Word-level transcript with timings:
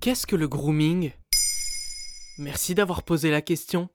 Qu'est-ce 0.00 0.26
que 0.26 0.36
le 0.36 0.48
grooming? 0.48 1.12
Merci 2.38 2.74
d'avoir 2.74 3.02
posé 3.02 3.30
la 3.30 3.42
question. 3.42 3.88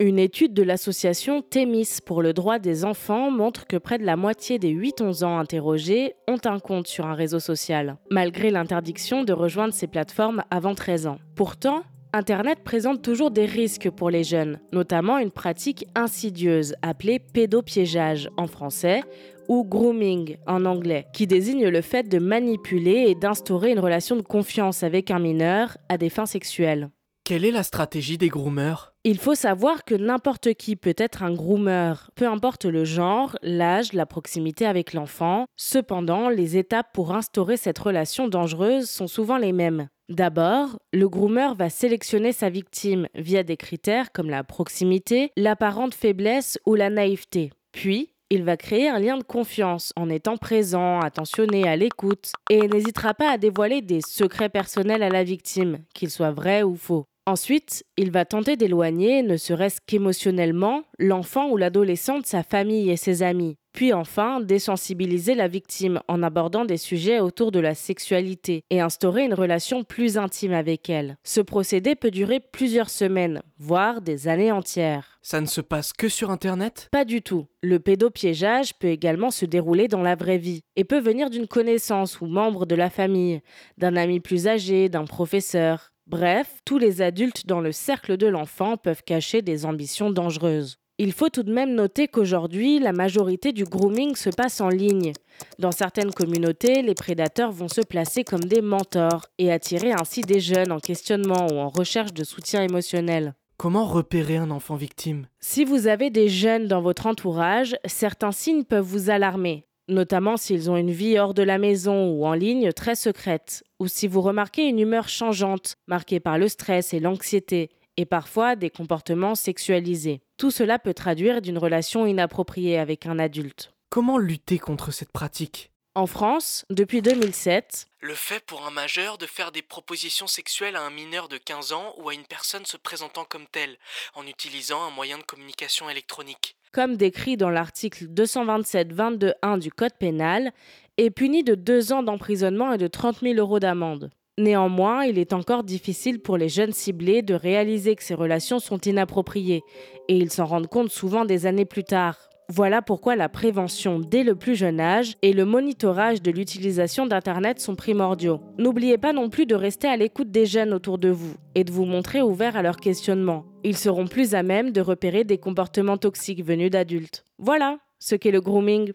Une 0.00 0.18
étude 0.18 0.54
de 0.54 0.62
l'association 0.62 1.42
Thémis 1.42 1.98
pour 2.06 2.22
le 2.22 2.32
droit 2.32 2.58
des 2.58 2.86
enfants 2.86 3.30
montre 3.30 3.66
que 3.66 3.76
près 3.76 3.98
de 3.98 4.04
la 4.04 4.16
moitié 4.16 4.58
des 4.58 4.74
8-11 4.74 5.24
ans 5.24 5.38
interrogés 5.38 6.14
ont 6.26 6.40
un 6.46 6.58
compte 6.58 6.86
sur 6.86 7.06
un 7.06 7.14
réseau 7.14 7.38
social, 7.38 7.98
malgré 8.10 8.50
l'interdiction 8.50 9.24
de 9.24 9.34
rejoindre 9.34 9.74
ces 9.74 9.86
plateformes 9.86 10.42
avant 10.50 10.74
13 10.74 11.06
ans. 11.06 11.18
Pourtant, 11.36 11.82
Internet 12.12 12.64
présente 12.64 13.02
toujours 13.02 13.30
des 13.30 13.44
risques 13.44 13.90
pour 13.90 14.10
les 14.10 14.24
jeunes, 14.24 14.58
notamment 14.72 15.18
une 15.18 15.30
pratique 15.30 15.86
insidieuse 15.94 16.74
appelée 16.82 17.18
pédopiégeage 17.18 18.30
en 18.36 18.46
français 18.46 19.02
ou 19.50 19.64
grooming 19.64 20.36
en 20.46 20.64
anglais, 20.64 21.08
qui 21.12 21.26
désigne 21.26 21.66
le 21.66 21.80
fait 21.80 22.08
de 22.08 22.20
manipuler 22.20 23.06
et 23.08 23.16
d'instaurer 23.16 23.72
une 23.72 23.80
relation 23.80 24.14
de 24.14 24.22
confiance 24.22 24.84
avec 24.84 25.10
un 25.10 25.18
mineur 25.18 25.76
à 25.88 25.98
des 25.98 26.08
fins 26.08 26.24
sexuelles. 26.24 26.88
Quelle 27.24 27.44
est 27.44 27.50
la 27.50 27.64
stratégie 27.64 28.16
des 28.16 28.28
groomers? 28.28 28.94
Il 29.02 29.18
faut 29.18 29.34
savoir 29.34 29.84
que 29.84 29.96
n'importe 29.96 30.54
qui 30.54 30.76
peut 30.76 30.94
être 30.96 31.24
un 31.24 31.34
groomer, 31.34 32.10
peu 32.14 32.28
importe 32.28 32.64
le 32.64 32.84
genre, 32.84 33.36
l'âge, 33.42 33.92
la 33.92 34.06
proximité 34.06 34.66
avec 34.66 34.92
l'enfant. 34.92 35.46
Cependant, 35.56 36.28
les 36.28 36.56
étapes 36.56 36.92
pour 36.94 37.12
instaurer 37.12 37.56
cette 37.56 37.78
relation 37.78 38.28
dangereuse 38.28 38.88
sont 38.88 39.08
souvent 39.08 39.36
les 39.36 39.52
mêmes. 39.52 39.88
D'abord, 40.08 40.78
le 40.92 41.08
groomer 41.08 41.56
va 41.56 41.70
sélectionner 41.70 42.32
sa 42.32 42.50
victime 42.50 43.08
via 43.16 43.42
des 43.42 43.56
critères 43.56 44.12
comme 44.12 44.30
la 44.30 44.44
proximité, 44.44 45.30
l'apparente 45.36 45.94
faiblesse 45.94 46.56
ou 46.66 46.76
la 46.76 46.90
naïveté. 46.90 47.50
Puis, 47.72 48.12
il 48.30 48.44
va 48.44 48.56
créer 48.56 48.88
un 48.88 49.00
lien 49.00 49.18
de 49.18 49.24
confiance 49.24 49.92
en 49.96 50.08
étant 50.08 50.36
présent, 50.36 51.00
attentionné, 51.00 51.68
à 51.68 51.76
l'écoute, 51.76 52.32
et 52.48 52.68
n'hésitera 52.68 53.12
pas 53.12 53.32
à 53.32 53.38
dévoiler 53.38 53.82
des 53.82 54.00
secrets 54.00 54.48
personnels 54.48 55.02
à 55.02 55.08
la 55.08 55.24
victime, 55.24 55.80
qu'ils 55.94 56.10
soient 56.10 56.30
vrais 56.30 56.62
ou 56.62 56.76
faux. 56.76 57.06
Ensuite, 57.30 57.84
il 57.96 58.10
va 58.10 58.24
tenter 58.24 58.56
d'éloigner, 58.56 59.22
ne 59.22 59.36
serait-ce 59.36 59.80
qu'émotionnellement, 59.86 60.82
l'enfant 60.98 61.48
ou 61.48 61.56
l'adolescent 61.56 62.18
de 62.18 62.26
sa 62.26 62.42
famille 62.42 62.90
et 62.90 62.96
ses 62.96 63.22
amis. 63.22 63.56
Puis 63.72 63.92
enfin, 63.92 64.40
désensibiliser 64.40 65.36
la 65.36 65.46
victime 65.46 66.00
en 66.08 66.24
abordant 66.24 66.64
des 66.64 66.76
sujets 66.76 67.20
autour 67.20 67.52
de 67.52 67.60
la 67.60 67.76
sexualité 67.76 68.64
et 68.68 68.80
instaurer 68.80 69.24
une 69.24 69.34
relation 69.34 69.84
plus 69.84 70.18
intime 70.18 70.52
avec 70.52 70.90
elle. 70.90 71.18
Ce 71.22 71.40
procédé 71.40 71.94
peut 71.94 72.10
durer 72.10 72.40
plusieurs 72.40 72.90
semaines, 72.90 73.42
voire 73.58 74.00
des 74.00 74.26
années 74.26 74.50
entières. 74.50 75.20
Ça 75.22 75.40
ne 75.40 75.46
se 75.46 75.60
passe 75.60 75.92
que 75.92 76.08
sur 76.08 76.32
Internet? 76.32 76.88
Pas 76.90 77.04
du 77.04 77.22
tout. 77.22 77.46
Le 77.62 77.78
pédopiégeage 77.78 78.74
peut 78.74 78.88
également 78.88 79.30
se 79.30 79.44
dérouler 79.44 79.86
dans 79.86 80.02
la 80.02 80.16
vraie 80.16 80.38
vie 80.38 80.62
et 80.74 80.82
peut 80.82 80.98
venir 80.98 81.30
d'une 81.30 81.46
connaissance 81.46 82.20
ou 82.20 82.26
membre 82.26 82.66
de 82.66 82.74
la 82.74 82.90
famille, 82.90 83.40
d'un 83.78 83.94
ami 83.94 84.18
plus 84.18 84.48
âgé, 84.48 84.88
d'un 84.88 85.04
professeur. 85.04 85.92
Bref, 86.10 86.58
tous 86.64 86.78
les 86.78 87.02
adultes 87.02 87.46
dans 87.46 87.60
le 87.60 87.70
cercle 87.70 88.16
de 88.16 88.26
l'enfant 88.26 88.76
peuvent 88.76 89.04
cacher 89.04 89.42
des 89.42 89.64
ambitions 89.64 90.10
dangereuses. 90.10 90.78
Il 90.98 91.12
faut 91.12 91.28
tout 91.28 91.44
de 91.44 91.52
même 91.52 91.72
noter 91.72 92.08
qu'aujourd'hui, 92.08 92.80
la 92.80 92.92
majorité 92.92 93.52
du 93.52 93.62
grooming 93.62 94.16
se 94.16 94.30
passe 94.30 94.60
en 94.60 94.70
ligne. 94.70 95.12
Dans 95.60 95.70
certaines 95.70 96.10
communautés, 96.10 96.82
les 96.82 96.96
prédateurs 96.96 97.52
vont 97.52 97.68
se 97.68 97.80
placer 97.80 98.24
comme 98.24 98.42
des 98.42 98.60
mentors 98.60 99.26
et 99.38 99.52
attirer 99.52 99.92
ainsi 99.92 100.22
des 100.22 100.40
jeunes 100.40 100.72
en 100.72 100.80
questionnement 100.80 101.46
ou 101.52 101.58
en 101.58 101.68
recherche 101.68 102.12
de 102.12 102.24
soutien 102.24 102.64
émotionnel. 102.64 103.34
Comment 103.56 103.86
repérer 103.86 104.36
un 104.36 104.50
enfant 104.50 104.74
victime? 104.74 105.28
Si 105.38 105.64
vous 105.64 105.86
avez 105.86 106.10
des 106.10 106.28
jeunes 106.28 106.66
dans 106.66 106.82
votre 106.82 107.06
entourage, 107.06 107.76
certains 107.84 108.32
signes 108.32 108.64
peuvent 108.64 108.84
vous 108.84 109.10
alarmer, 109.10 109.64
notamment 109.90 110.36
s'ils 110.36 110.70
ont 110.70 110.76
une 110.76 110.90
vie 110.90 111.18
hors 111.18 111.34
de 111.34 111.42
la 111.42 111.58
maison 111.58 112.10
ou 112.10 112.24
en 112.26 112.32
ligne 112.32 112.72
très 112.72 112.94
secrète, 112.94 113.64
ou 113.78 113.88
si 113.88 114.06
vous 114.06 114.20
remarquez 114.20 114.66
une 114.66 114.78
humeur 114.78 115.08
changeante, 115.08 115.76
marquée 115.86 116.20
par 116.20 116.38
le 116.38 116.48
stress 116.48 116.94
et 116.94 117.00
l'anxiété, 117.00 117.70
et 117.96 118.06
parfois 118.06 118.56
des 118.56 118.70
comportements 118.70 119.34
sexualisés. 119.34 120.22
Tout 120.38 120.50
cela 120.50 120.78
peut 120.78 120.94
traduire 120.94 121.42
d'une 121.42 121.58
relation 121.58 122.06
inappropriée 122.06 122.78
avec 122.78 123.04
un 123.04 123.18
adulte. 123.18 123.72
Comment 123.90 124.18
lutter 124.18 124.58
contre 124.58 124.92
cette 124.92 125.12
pratique? 125.12 125.70
En 125.96 126.06
France, 126.06 126.64
depuis 126.70 127.02
2007, 127.02 127.86
Le 128.00 128.14
fait 128.14 128.38
pour 128.46 128.64
un 128.64 128.70
majeur 128.70 129.18
de 129.18 129.26
faire 129.26 129.50
des 129.50 129.60
propositions 129.60 130.28
sexuelles 130.28 130.76
à 130.76 130.82
un 130.82 130.90
mineur 130.90 131.28
de 131.28 131.36
15 131.36 131.72
ans 131.72 131.94
ou 131.98 132.08
à 132.08 132.14
une 132.14 132.24
personne 132.24 132.64
se 132.64 132.76
présentant 132.76 133.24
comme 133.24 133.46
telle, 133.48 133.76
en 134.14 134.24
utilisant 134.26 134.84
un 134.84 134.90
moyen 134.90 135.18
de 135.18 135.24
communication 135.24 135.90
électronique. 135.90 136.56
Comme 136.72 136.96
décrit 136.96 137.36
dans 137.36 137.50
l'article 137.50 138.06
227-22.1 138.06 139.58
du 139.58 139.70
Code 139.70 139.94
pénal, 139.98 140.52
est 140.96 141.10
puni 141.10 141.42
de 141.42 141.54
deux 141.54 141.92
ans 141.92 142.02
d'emprisonnement 142.02 142.72
et 142.72 142.78
de 142.78 142.86
30 142.86 143.20
000 143.20 143.34
euros 143.34 143.58
d'amende. 143.58 144.10
Néanmoins, 144.38 145.04
il 145.04 145.18
est 145.18 145.32
encore 145.32 145.64
difficile 145.64 146.20
pour 146.20 146.38
les 146.38 146.48
jeunes 146.48 146.72
ciblés 146.72 147.20
de 147.20 147.34
réaliser 147.34 147.94
que 147.94 148.02
ces 148.02 148.14
relations 148.14 148.58
sont 148.58 148.78
inappropriées, 148.78 149.62
et 150.08 150.16
ils 150.16 150.30
s'en 150.30 150.46
rendent 150.46 150.68
compte 150.68 150.90
souvent 150.90 151.24
des 151.24 151.46
années 151.46 151.66
plus 151.66 151.84
tard. 151.84 152.29
Voilà 152.52 152.82
pourquoi 152.82 153.14
la 153.14 153.28
prévention 153.28 154.00
dès 154.00 154.24
le 154.24 154.34
plus 154.34 154.56
jeune 154.56 154.80
âge 154.80 155.14
et 155.22 155.32
le 155.32 155.44
monitorage 155.44 156.20
de 156.20 156.32
l'utilisation 156.32 157.06
d'Internet 157.06 157.60
sont 157.60 157.76
primordiaux. 157.76 158.40
N'oubliez 158.58 158.98
pas 158.98 159.12
non 159.12 159.30
plus 159.30 159.46
de 159.46 159.54
rester 159.54 159.86
à 159.86 159.96
l'écoute 159.96 160.32
des 160.32 160.46
jeunes 160.46 160.74
autour 160.74 160.98
de 160.98 161.10
vous 161.10 161.36
et 161.54 161.62
de 161.62 161.70
vous 161.70 161.84
montrer 161.84 162.22
ouvert 162.22 162.56
à 162.56 162.62
leurs 162.62 162.78
questionnements. 162.78 163.44
Ils 163.62 163.76
seront 163.76 164.08
plus 164.08 164.34
à 164.34 164.42
même 164.42 164.72
de 164.72 164.80
repérer 164.80 165.22
des 165.22 165.38
comportements 165.38 165.96
toxiques 165.96 166.44
venus 166.44 166.72
d'adultes. 166.72 167.24
Voilà 167.38 167.78
ce 168.00 168.16
qu'est 168.16 168.32
le 168.32 168.40
grooming. 168.40 168.94